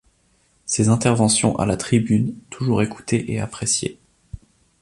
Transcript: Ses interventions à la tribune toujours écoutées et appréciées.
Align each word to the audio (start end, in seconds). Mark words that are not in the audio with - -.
Ses 0.65 0.89
interventions 0.89 1.55
à 1.59 1.67
la 1.67 1.77
tribune 1.77 2.33
toujours 2.49 2.81
écoutées 2.81 3.31
et 3.31 3.39
appréciées. 3.39 3.99